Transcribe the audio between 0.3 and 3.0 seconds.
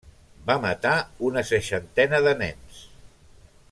Va matar una seixantena de nens.